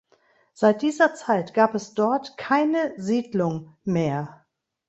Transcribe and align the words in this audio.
Seit 0.53 0.81
dieser 0.81 1.13
Zeit 1.13 1.53
gab 1.53 1.75
es 1.75 1.93
dort 1.93 2.35
keine 2.35 2.99
Siedlung 2.99 3.77
mehr. 3.83 4.47